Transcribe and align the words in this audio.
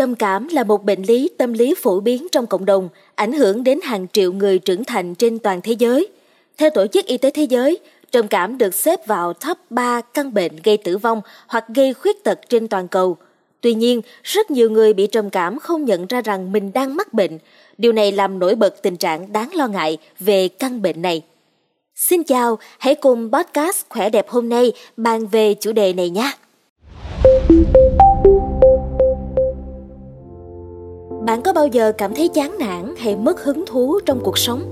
Trầm 0.00 0.14
cảm 0.14 0.48
là 0.48 0.64
một 0.64 0.84
bệnh 0.84 1.02
lý 1.02 1.30
tâm 1.38 1.52
lý 1.52 1.74
phổ 1.74 2.00
biến 2.00 2.26
trong 2.32 2.46
cộng 2.46 2.64
đồng, 2.64 2.88
ảnh 3.14 3.32
hưởng 3.32 3.64
đến 3.64 3.78
hàng 3.82 4.06
triệu 4.12 4.32
người 4.32 4.58
trưởng 4.58 4.84
thành 4.84 5.14
trên 5.14 5.38
toàn 5.38 5.60
thế 5.60 5.72
giới. 5.72 6.08
Theo 6.58 6.70
Tổ 6.70 6.86
chức 6.86 7.06
Y 7.06 7.18
tế 7.18 7.30
Thế 7.30 7.42
giới, 7.42 7.78
trầm 8.12 8.28
cảm 8.28 8.58
được 8.58 8.74
xếp 8.74 9.06
vào 9.06 9.32
top 9.32 9.58
3 9.70 10.00
căn 10.00 10.34
bệnh 10.34 10.52
gây 10.64 10.76
tử 10.76 10.98
vong 10.98 11.20
hoặc 11.46 11.64
gây 11.74 11.94
khuyết 11.94 12.24
tật 12.24 12.38
trên 12.48 12.68
toàn 12.68 12.88
cầu. 12.88 13.16
Tuy 13.60 13.74
nhiên, 13.74 14.00
rất 14.22 14.50
nhiều 14.50 14.70
người 14.70 14.92
bị 14.92 15.06
trầm 15.06 15.30
cảm 15.30 15.58
không 15.58 15.84
nhận 15.84 16.06
ra 16.06 16.20
rằng 16.20 16.52
mình 16.52 16.72
đang 16.72 16.96
mắc 16.96 17.14
bệnh. 17.14 17.38
Điều 17.78 17.92
này 17.92 18.12
làm 18.12 18.38
nổi 18.38 18.54
bật 18.54 18.82
tình 18.82 18.96
trạng 18.96 19.32
đáng 19.32 19.54
lo 19.54 19.66
ngại 19.66 19.98
về 20.20 20.48
căn 20.48 20.82
bệnh 20.82 21.02
này. 21.02 21.22
Xin 21.94 22.22
chào, 22.22 22.58
hãy 22.78 22.94
cùng 22.94 23.30
podcast 23.32 23.84
Khỏe 23.88 24.10
đẹp 24.10 24.28
hôm 24.28 24.48
nay 24.48 24.72
bàn 24.96 25.26
về 25.26 25.54
chủ 25.54 25.72
đề 25.72 25.92
này 25.92 26.10
nhé. 26.10 26.32
Bạn 31.20 31.42
có 31.42 31.52
bao 31.52 31.66
giờ 31.66 31.92
cảm 31.92 32.14
thấy 32.14 32.28
chán 32.28 32.56
nản 32.58 32.94
hay 32.98 33.16
mất 33.16 33.44
hứng 33.44 33.64
thú 33.66 34.00
trong 34.06 34.20
cuộc 34.24 34.38
sống? 34.38 34.62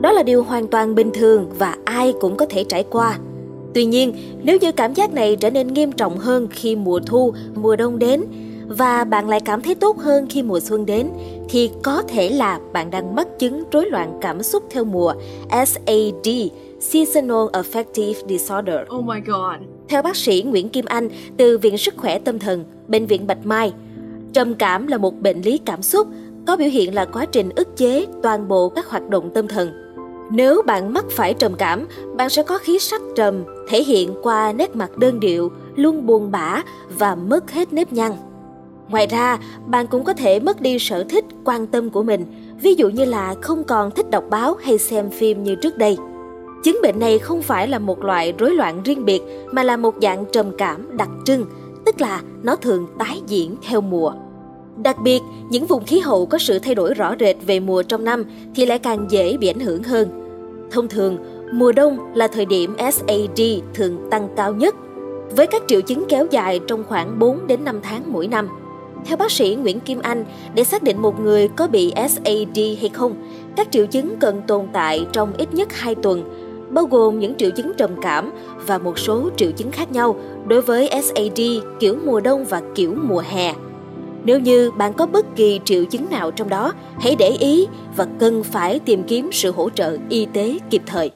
Đó 0.00 0.12
là 0.12 0.22
điều 0.22 0.42
hoàn 0.42 0.66
toàn 0.66 0.94
bình 0.94 1.10
thường 1.14 1.50
và 1.58 1.76
ai 1.84 2.14
cũng 2.20 2.36
có 2.36 2.46
thể 2.50 2.64
trải 2.64 2.84
qua. 2.90 3.18
Tuy 3.74 3.84
nhiên, 3.84 4.14
nếu 4.42 4.58
như 4.60 4.72
cảm 4.72 4.94
giác 4.94 5.12
này 5.12 5.36
trở 5.36 5.50
nên 5.50 5.74
nghiêm 5.74 5.92
trọng 5.92 6.18
hơn 6.18 6.48
khi 6.50 6.76
mùa 6.76 7.00
thu, 7.06 7.34
mùa 7.54 7.76
đông 7.76 7.98
đến 7.98 8.24
và 8.68 9.04
bạn 9.04 9.28
lại 9.28 9.40
cảm 9.40 9.62
thấy 9.62 9.74
tốt 9.74 9.98
hơn 9.98 10.26
khi 10.30 10.42
mùa 10.42 10.60
xuân 10.60 10.86
đến 10.86 11.08
thì 11.48 11.70
có 11.82 12.02
thể 12.02 12.28
là 12.28 12.60
bạn 12.72 12.90
đang 12.90 13.14
mắc 13.14 13.28
chứng 13.38 13.64
rối 13.72 13.90
loạn 13.90 14.18
cảm 14.20 14.42
xúc 14.42 14.62
theo 14.70 14.84
mùa 14.84 15.14
SAD, 15.50 16.28
Seasonal 16.80 17.46
Affective 17.52 18.14
Disorder. 18.28 18.76
Oh 18.96 19.04
my 19.04 19.20
god. 19.26 19.68
Theo 19.88 20.02
bác 20.02 20.16
sĩ 20.16 20.42
Nguyễn 20.42 20.68
Kim 20.68 20.84
Anh 20.84 21.08
từ 21.36 21.58
Viện 21.58 21.78
Sức 21.78 21.94
khỏe 21.96 22.18
Tâm 22.18 22.38
thần, 22.38 22.64
Bệnh 22.88 23.06
viện 23.06 23.26
Bạch 23.26 23.46
Mai, 23.46 23.72
Trầm 24.36 24.54
cảm 24.54 24.86
là 24.86 24.98
một 24.98 25.20
bệnh 25.20 25.42
lý 25.42 25.58
cảm 25.58 25.82
xúc, 25.82 26.08
có 26.46 26.56
biểu 26.56 26.68
hiện 26.68 26.94
là 26.94 27.04
quá 27.04 27.24
trình 27.24 27.50
ức 27.56 27.76
chế 27.76 28.06
toàn 28.22 28.48
bộ 28.48 28.68
các 28.68 28.86
hoạt 28.86 29.08
động 29.08 29.30
tâm 29.34 29.48
thần. 29.48 29.70
Nếu 30.30 30.62
bạn 30.66 30.94
mắc 30.94 31.04
phải 31.10 31.34
trầm 31.34 31.54
cảm, 31.54 31.86
bạn 32.16 32.30
sẽ 32.30 32.42
có 32.42 32.58
khí 32.58 32.78
sắc 32.78 33.00
trầm, 33.14 33.44
thể 33.68 33.82
hiện 33.82 34.14
qua 34.22 34.52
nét 34.52 34.76
mặt 34.76 34.96
đơn 34.98 35.20
điệu, 35.20 35.52
luôn 35.76 36.06
buồn 36.06 36.30
bã 36.30 36.62
và 36.98 37.14
mất 37.14 37.52
hết 37.52 37.72
nếp 37.72 37.92
nhăn. 37.92 38.12
Ngoài 38.88 39.06
ra, 39.06 39.38
bạn 39.66 39.86
cũng 39.86 40.04
có 40.04 40.12
thể 40.12 40.40
mất 40.40 40.60
đi 40.60 40.78
sở 40.78 41.04
thích, 41.04 41.24
quan 41.44 41.66
tâm 41.66 41.90
của 41.90 42.02
mình, 42.02 42.26
ví 42.62 42.74
dụ 42.74 42.88
như 42.88 43.04
là 43.04 43.34
không 43.40 43.64
còn 43.64 43.90
thích 43.90 44.10
đọc 44.10 44.24
báo 44.30 44.54
hay 44.54 44.78
xem 44.78 45.10
phim 45.10 45.42
như 45.42 45.54
trước 45.54 45.78
đây. 45.78 45.96
Chứng 46.64 46.78
bệnh 46.82 46.98
này 46.98 47.18
không 47.18 47.42
phải 47.42 47.68
là 47.68 47.78
một 47.78 48.04
loại 48.04 48.34
rối 48.38 48.50
loạn 48.50 48.82
riêng 48.84 49.04
biệt 49.04 49.22
mà 49.52 49.62
là 49.62 49.76
một 49.76 49.94
dạng 50.02 50.24
trầm 50.32 50.46
cảm 50.58 50.96
đặc 50.96 51.08
trưng, 51.24 51.46
tức 51.86 52.00
là 52.00 52.22
nó 52.42 52.56
thường 52.56 52.86
tái 52.98 53.22
diễn 53.26 53.56
theo 53.68 53.80
mùa. 53.80 54.12
Đặc 54.82 54.96
biệt, 55.02 55.22
những 55.50 55.66
vùng 55.66 55.84
khí 55.84 55.98
hậu 55.98 56.26
có 56.26 56.38
sự 56.38 56.58
thay 56.58 56.74
đổi 56.74 56.94
rõ 56.94 57.14
rệt 57.20 57.36
về 57.46 57.60
mùa 57.60 57.82
trong 57.82 58.04
năm 58.04 58.24
thì 58.54 58.66
lại 58.66 58.78
càng 58.78 59.06
dễ 59.10 59.36
bị 59.36 59.48
ảnh 59.48 59.60
hưởng 59.60 59.82
hơn. 59.82 60.08
Thông 60.70 60.88
thường, 60.88 61.18
mùa 61.52 61.72
đông 61.72 61.98
là 62.14 62.28
thời 62.28 62.44
điểm 62.44 62.76
SAD 62.78 63.40
thường 63.74 63.98
tăng 64.10 64.28
cao 64.36 64.54
nhất, 64.54 64.74
với 65.36 65.46
các 65.46 65.62
triệu 65.68 65.80
chứng 65.80 66.04
kéo 66.08 66.26
dài 66.30 66.60
trong 66.66 66.84
khoảng 66.88 67.18
4 67.18 67.46
đến 67.46 67.64
5 67.64 67.80
tháng 67.82 68.02
mỗi 68.12 68.26
năm. 68.26 68.48
Theo 69.04 69.16
bác 69.16 69.32
sĩ 69.32 69.54
Nguyễn 69.54 69.80
Kim 69.80 69.98
Anh, 70.02 70.24
để 70.54 70.64
xác 70.64 70.82
định 70.82 71.02
một 71.02 71.20
người 71.20 71.48
có 71.48 71.66
bị 71.66 71.92
SAD 71.96 72.58
hay 72.80 72.90
không, 72.92 73.14
các 73.56 73.68
triệu 73.70 73.86
chứng 73.86 74.16
cần 74.20 74.42
tồn 74.46 74.66
tại 74.72 75.06
trong 75.12 75.32
ít 75.38 75.54
nhất 75.54 75.72
2 75.72 75.94
tuần, 75.94 76.22
bao 76.70 76.84
gồm 76.84 77.18
những 77.18 77.34
triệu 77.34 77.50
chứng 77.50 77.72
trầm 77.76 77.90
cảm 78.02 78.32
và 78.66 78.78
một 78.78 78.98
số 78.98 79.30
triệu 79.36 79.50
chứng 79.50 79.70
khác 79.70 79.92
nhau 79.92 80.16
đối 80.46 80.62
với 80.62 80.90
SAD 81.02 81.40
kiểu 81.80 81.96
mùa 82.04 82.20
đông 82.20 82.44
và 82.44 82.62
kiểu 82.74 82.94
mùa 83.02 83.22
hè. 83.30 83.54
Nếu 84.26 84.40
như 84.40 84.70
bạn 84.70 84.92
có 84.92 85.06
bất 85.06 85.36
kỳ 85.36 85.60
triệu 85.64 85.84
chứng 85.84 86.10
nào 86.10 86.30
trong 86.30 86.48
đó, 86.48 86.72
hãy 87.00 87.16
để 87.18 87.28
ý 87.28 87.66
và 87.96 88.06
cần 88.18 88.42
phải 88.42 88.78
tìm 88.78 89.02
kiếm 89.02 89.28
sự 89.32 89.52
hỗ 89.52 89.70
trợ 89.70 89.96
y 90.08 90.26
tế 90.32 90.58
kịp 90.70 90.82
thời. 90.86 91.10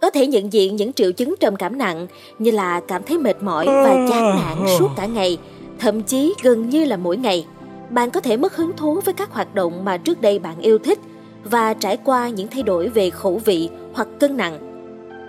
Có 0.00 0.10
thể 0.14 0.26
nhận 0.26 0.52
diện 0.52 0.76
những 0.76 0.92
triệu 0.92 1.12
chứng 1.12 1.34
trầm 1.40 1.56
cảm 1.56 1.78
nặng 1.78 2.06
như 2.38 2.50
là 2.50 2.80
cảm 2.88 3.02
thấy 3.02 3.18
mệt 3.18 3.42
mỏi 3.42 3.66
và 3.66 4.06
chán 4.10 4.36
nản 4.36 4.66
suốt 4.78 4.88
cả 4.96 5.06
ngày, 5.06 5.38
thậm 5.78 6.02
chí 6.02 6.34
gần 6.42 6.68
như 6.68 6.84
là 6.84 6.96
mỗi 6.96 7.16
ngày. 7.16 7.46
Bạn 7.90 8.10
có 8.10 8.20
thể 8.20 8.36
mất 8.36 8.56
hứng 8.56 8.72
thú 8.76 9.00
với 9.04 9.14
các 9.14 9.32
hoạt 9.32 9.54
động 9.54 9.84
mà 9.84 9.96
trước 9.96 10.20
đây 10.20 10.38
bạn 10.38 10.60
yêu 10.60 10.78
thích 10.78 10.98
và 11.44 11.74
trải 11.74 11.96
qua 11.96 12.28
những 12.28 12.48
thay 12.48 12.62
đổi 12.62 12.88
về 12.88 13.10
khẩu 13.10 13.40
vị 13.44 13.68
hoặc 13.94 14.08
cân 14.20 14.36
nặng. 14.36 14.58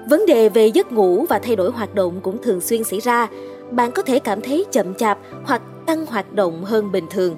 Vấn 0.09 0.25
đề 0.25 0.49
về 0.49 0.67
giấc 0.67 0.91
ngủ 0.91 1.25
và 1.29 1.39
thay 1.39 1.55
đổi 1.55 1.72
hoạt 1.72 1.95
động 1.95 2.19
cũng 2.22 2.38
thường 2.43 2.61
xuyên 2.61 2.83
xảy 2.83 2.99
ra 2.99 3.28
bạn 3.71 3.91
có 3.91 4.01
thể 4.01 4.19
cảm 4.19 4.41
thấy 4.41 4.65
chậm 4.71 4.93
chạp 4.95 5.19
hoặc 5.43 5.61
tăng 5.85 6.05
hoạt 6.05 6.33
động 6.33 6.63
hơn 6.63 6.91
bình 6.91 7.05
thường. 7.09 7.35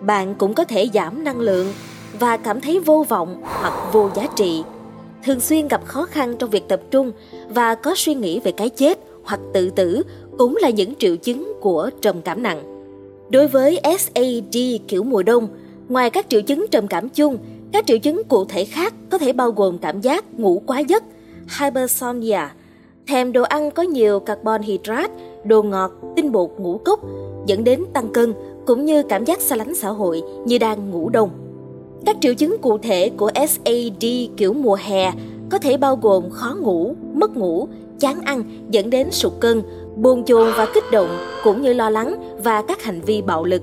Bạn 0.00 0.34
cũng 0.34 0.54
có 0.54 0.64
thể 0.64 0.88
giảm 0.94 1.24
năng 1.24 1.40
lượng 1.40 1.72
và 2.18 2.36
cảm 2.36 2.60
thấy 2.60 2.80
vô 2.80 3.04
vọng 3.08 3.42
hoặc 3.44 3.92
vô 3.92 4.10
giá 4.14 4.26
trị. 4.36 4.62
Thường 5.24 5.40
xuyên 5.40 5.68
gặp 5.68 5.84
khó 5.86 6.04
khăn 6.04 6.36
trong 6.38 6.50
việc 6.50 6.68
tập 6.68 6.80
trung 6.90 7.12
và 7.48 7.74
có 7.74 7.94
suy 7.96 8.14
nghĩ 8.14 8.40
về 8.40 8.52
cái 8.52 8.68
chết 8.68 8.98
hoặc 9.24 9.40
tự 9.54 9.70
tử 9.70 10.02
cũng 10.38 10.56
là 10.56 10.70
những 10.70 10.94
triệu 10.94 11.16
chứng 11.16 11.52
của 11.60 11.90
trầm 12.00 12.22
cảm 12.22 12.42
nặng. 12.42 12.62
Đối 13.30 13.48
với 13.48 13.80
SAD 13.98 14.56
kiểu 14.88 15.02
mùa 15.02 15.22
đông, 15.22 15.48
ngoài 15.88 16.10
các 16.10 16.26
triệu 16.28 16.40
chứng 16.40 16.66
trầm 16.70 16.88
cảm 16.88 17.08
chung, 17.08 17.38
các 17.72 17.86
triệu 17.86 17.98
chứng 17.98 18.22
cụ 18.24 18.44
thể 18.44 18.64
khác 18.64 18.94
có 19.10 19.18
thể 19.18 19.32
bao 19.32 19.50
gồm 19.50 19.78
cảm 19.78 20.00
giác 20.00 20.40
ngủ 20.40 20.62
quá 20.66 20.78
giấc, 20.78 21.02
hypersomnia, 21.60 22.40
thèm 23.06 23.32
đồ 23.32 23.42
ăn 23.42 23.70
có 23.70 23.82
nhiều 23.82 24.20
carbon 24.20 24.62
hydrate 24.62 25.12
đồ 25.44 25.62
ngọt, 25.62 25.92
tinh 26.16 26.32
bột 26.32 26.50
ngũ 26.58 26.78
cốc 26.78 27.00
dẫn 27.46 27.64
đến 27.64 27.84
tăng 27.92 28.08
cân 28.08 28.34
cũng 28.66 28.84
như 28.84 29.02
cảm 29.02 29.24
giác 29.24 29.40
xa 29.40 29.56
lánh 29.56 29.74
xã 29.74 29.88
hội 29.88 30.22
như 30.46 30.58
đang 30.58 30.90
ngủ 30.90 31.08
đông. 31.08 31.30
Các 32.06 32.16
triệu 32.20 32.34
chứng 32.34 32.56
cụ 32.62 32.78
thể 32.78 33.10
của 33.16 33.30
SAD 33.34 34.04
kiểu 34.36 34.52
mùa 34.52 34.78
hè 34.80 35.12
có 35.50 35.58
thể 35.58 35.76
bao 35.76 35.96
gồm 35.96 36.30
khó 36.30 36.56
ngủ, 36.60 36.94
mất 37.14 37.36
ngủ, 37.36 37.68
chán 37.98 38.20
ăn 38.20 38.44
dẫn 38.70 38.90
đến 38.90 39.10
sụt 39.10 39.32
cân, 39.40 39.62
buồn 39.96 40.24
chồn 40.24 40.48
và 40.56 40.66
kích 40.74 40.84
động 40.92 41.08
cũng 41.44 41.62
như 41.62 41.72
lo 41.72 41.90
lắng 41.90 42.14
và 42.44 42.62
các 42.62 42.82
hành 42.82 43.00
vi 43.00 43.22
bạo 43.22 43.44
lực. 43.44 43.62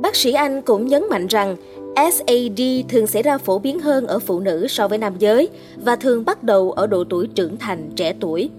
Bác 0.00 0.16
sĩ 0.16 0.32
Anh 0.32 0.62
cũng 0.62 0.86
nhấn 0.86 1.02
mạnh 1.10 1.26
rằng 1.26 1.56
SAD 1.96 2.60
thường 2.88 3.06
xảy 3.06 3.22
ra 3.22 3.38
phổ 3.38 3.58
biến 3.58 3.80
hơn 3.80 4.06
ở 4.06 4.18
phụ 4.18 4.40
nữ 4.40 4.66
so 4.68 4.88
với 4.88 4.98
nam 4.98 5.14
giới 5.18 5.48
và 5.84 5.96
thường 5.96 6.24
bắt 6.24 6.42
đầu 6.42 6.72
ở 6.72 6.86
độ 6.86 7.04
tuổi 7.04 7.26
trưởng 7.34 7.56
thành 7.56 7.90
trẻ 7.96 8.14
tuổi. 8.20 8.50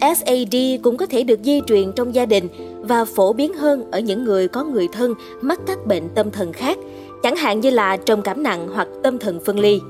SAD 0.00 0.56
cũng 0.82 0.96
có 0.96 1.06
thể 1.06 1.24
được 1.24 1.38
di 1.42 1.60
truyền 1.66 1.92
trong 1.92 2.14
gia 2.14 2.26
đình 2.26 2.48
và 2.80 3.04
phổ 3.04 3.32
biến 3.32 3.54
hơn 3.54 3.90
ở 3.90 4.00
những 4.00 4.24
người 4.24 4.48
có 4.48 4.64
người 4.64 4.88
thân 4.92 5.14
mắc 5.40 5.60
các 5.66 5.86
bệnh 5.86 6.08
tâm 6.14 6.30
thần 6.30 6.52
khác, 6.52 6.78
chẳng 7.22 7.36
hạn 7.36 7.60
như 7.60 7.70
là 7.70 7.96
trầm 7.96 8.22
cảm 8.22 8.42
nặng 8.42 8.68
hoặc 8.74 8.88
tâm 9.02 9.18
thần 9.18 9.40
phân 9.40 9.58
ly. 9.58 9.80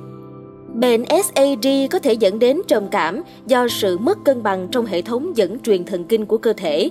Bệnh 0.75 1.05
SAD 1.09 1.67
có 1.91 1.99
thể 1.99 2.13
dẫn 2.13 2.39
đến 2.39 2.61
trầm 2.67 2.89
cảm 2.91 3.23
do 3.47 3.69
sự 3.69 3.99
mất 3.99 4.19
cân 4.25 4.43
bằng 4.43 4.69
trong 4.73 4.87
hệ 4.87 5.03
thống 5.03 5.37
dẫn 5.37 5.61
truyền 5.61 5.85
thần 5.85 6.05
kinh 6.05 6.27
của 6.27 6.39
cơ 6.39 6.53
thể. 6.53 6.91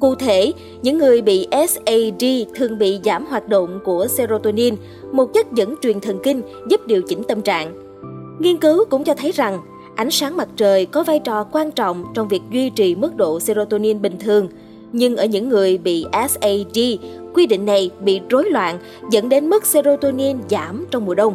Cụ 0.00 0.14
thể, 0.14 0.52
những 0.82 0.98
người 0.98 1.22
bị 1.22 1.48
SAD 1.68 2.24
thường 2.54 2.78
bị 2.78 3.00
giảm 3.04 3.26
hoạt 3.26 3.48
động 3.48 3.80
của 3.84 4.06
serotonin, 4.06 4.74
một 5.12 5.34
chất 5.34 5.52
dẫn 5.52 5.74
truyền 5.82 6.00
thần 6.00 6.18
kinh 6.22 6.42
giúp 6.70 6.86
điều 6.86 7.02
chỉnh 7.02 7.22
tâm 7.28 7.42
trạng. 7.42 7.74
Nghiên 8.38 8.56
cứu 8.56 8.84
cũng 8.84 9.04
cho 9.04 9.14
thấy 9.14 9.32
rằng 9.32 9.60
Ánh 9.96 10.10
sáng 10.10 10.36
mặt 10.36 10.48
trời 10.56 10.86
có 10.86 11.02
vai 11.02 11.18
trò 11.18 11.44
quan 11.44 11.70
trọng 11.70 12.04
trong 12.14 12.28
việc 12.28 12.42
duy 12.50 12.70
trì 12.70 12.94
mức 12.94 13.16
độ 13.16 13.40
serotonin 13.40 14.02
bình 14.02 14.18
thường, 14.18 14.48
nhưng 14.92 15.16
ở 15.16 15.24
những 15.24 15.48
người 15.48 15.78
bị 15.78 16.06
SAD, 16.28 16.78
quy 17.34 17.46
định 17.46 17.66
này 17.66 17.90
bị 18.00 18.20
rối 18.30 18.50
loạn 18.50 18.78
dẫn 19.10 19.28
đến 19.28 19.48
mức 19.48 19.66
serotonin 19.66 20.36
giảm 20.50 20.86
trong 20.90 21.04
mùa 21.04 21.14
đông. 21.14 21.34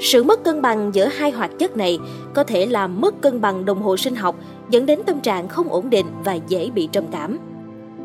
Sự 0.00 0.22
mất 0.24 0.44
cân 0.44 0.62
bằng 0.62 0.90
giữa 0.94 1.06
hai 1.06 1.30
hoạt 1.30 1.50
chất 1.58 1.76
này 1.76 1.98
có 2.34 2.44
thể 2.44 2.66
làm 2.66 3.00
mất 3.00 3.20
cân 3.20 3.40
bằng 3.40 3.64
đồng 3.64 3.82
hồ 3.82 3.96
sinh 3.96 4.14
học, 4.14 4.36
dẫn 4.70 4.86
đến 4.86 5.00
tâm 5.06 5.20
trạng 5.20 5.48
không 5.48 5.68
ổn 5.68 5.90
định 5.90 6.06
và 6.24 6.34
dễ 6.48 6.70
bị 6.70 6.88
trầm 6.92 7.04
cảm. 7.12 7.38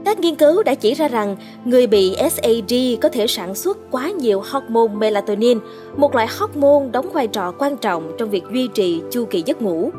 Các 0.06 0.19
nghiên 0.19 0.36
cứu 0.36 0.64
đã 0.64 0.75
chỉ 0.75 0.94
ra 0.94 1.08
rằng 1.08 1.36
người 1.66 1.88
bị 1.88 2.16
SAD 2.32 2.73
có 3.02 3.09
thể 3.09 3.28
sản 3.28 3.55
xuất 3.55 3.78
quá 3.91 4.09
nhiều 4.09 4.41
hormone 4.52 4.94
melatonin, 4.94 5.59
một 5.97 6.16
loại 6.16 6.28
hormone 6.40 6.88
đóng 6.91 7.09
vai 7.14 7.28
trò 7.28 7.52
quan 7.52 7.78
trọng 7.78 8.11
trong 8.17 8.29
việc 8.29 8.44
duy 8.53 8.67
trì 8.67 9.02
chu 9.11 9.26
kỳ 9.26 9.44
giấc 9.46 9.61
ngủ. 9.61 9.91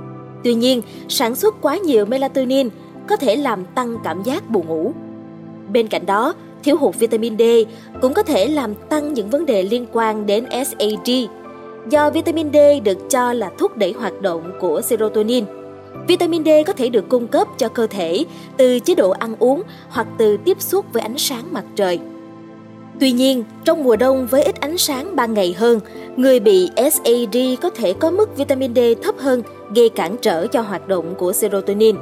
Tuy 0.45 0.55
nhiên, 0.55 0.83
sản 1.09 1.35
xuất 1.35 1.55
quá 1.63 1.77
nhiều 1.77 2.07
melatonin 2.07 2.69
có 3.09 3.17
thể 3.17 3.37
làm 3.37 3.65
tăng 3.75 3.97
cảm 4.05 4.23
giác 4.23 4.51
buồn 4.51 4.67
ngủ. 4.67 4.93
Bên 5.73 5.89
cạnh 5.89 6.07
đó, 6.07 6.35
thiếu 6.63 6.77
hụt 6.77 6.95
vitamin 6.99 7.39
D 7.39 7.43
cũng 8.03 8.15
có 8.15 8.23
thể 8.23 8.47
làm 8.47 8.75
tăng 8.75 9.15
những 9.15 9.31
vấn 9.31 9.47
đề 9.47 9.63
liên 9.63 9.87
quan 9.93 10.27
đến 10.27 10.45
SAD. 10.51 11.11
Do 11.91 12.11
vitamin 12.11 12.53
D 12.53 12.57
được 12.85 13.11
cho 13.11 13.33
là 13.33 13.51
thúc 13.59 13.77
đẩy 13.77 13.93
hoạt 13.93 14.23
động 14.23 14.53
của 14.61 14.81
serotonin, 14.81 15.45
Vitamin 16.09 16.45
D 16.45 16.49
có 16.67 16.73
thể 16.73 16.89
được 16.89 17.09
cung 17.09 17.27
cấp 17.27 17.49
cho 17.59 17.69
cơ 17.69 17.87
thể 17.87 18.25
từ 18.57 18.79
chế 18.79 18.95
độ 18.95 19.11
ăn 19.11 19.35
uống 19.39 19.63
hoặc 19.89 20.07
từ 20.19 20.37
tiếp 20.37 20.61
xúc 20.61 20.87
với 20.93 21.03
ánh 21.03 21.19
sáng 21.19 21.45
mặt 21.53 21.65
trời. 21.77 21.99
Tuy 23.01 23.13
nhiên, 23.13 23.45
trong 23.65 23.85
mùa 23.85 23.97
đông 23.97 24.27
với 24.27 24.43
ít 24.43 24.61
ánh 24.61 24.79
sáng 24.79 25.17
ban 25.17 25.35
ngày 25.35 25.53
hơn, 25.53 25.81
người 26.17 26.41
bị 26.41 26.71
SAD 26.77 27.37
có 27.63 27.71
thể 27.71 27.93
có 27.93 28.11
mức 28.11 28.37
vitamin 28.37 28.75
D 28.75 28.79
thấp 29.03 29.15
hơn, 29.19 29.43
gây 29.75 29.89
cản 29.89 30.17
trở 30.23 30.47
cho 30.47 30.61
hoạt 30.61 30.89
động 30.89 31.15
của 31.19 31.33
serotonin. 31.33 31.97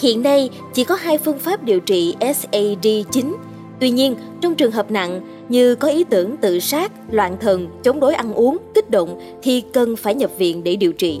Hiện 0.00 0.22
nay 0.22 0.50
chỉ 0.74 0.84
có 0.84 0.94
hai 0.94 1.18
phương 1.18 1.38
pháp 1.38 1.64
điều 1.64 1.80
trị 1.80 2.14
SAD 2.20 2.86
chính. 3.10 3.36
Tuy 3.80 3.90
nhiên, 3.90 4.16
trong 4.40 4.54
trường 4.54 4.72
hợp 4.72 4.90
nặng 4.90 5.20
như 5.48 5.74
có 5.74 5.88
ý 5.88 6.04
tưởng 6.04 6.36
tự 6.36 6.58
sát, 6.58 6.92
loạn 7.10 7.36
thần, 7.40 7.68
chống 7.82 8.00
đối 8.00 8.14
ăn 8.14 8.34
uống, 8.34 8.56
kích 8.74 8.90
động 8.90 9.20
thì 9.42 9.60
cần 9.72 9.96
phải 9.96 10.14
nhập 10.14 10.30
viện 10.38 10.64
để 10.64 10.76
điều 10.76 10.92
trị. 10.92 11.20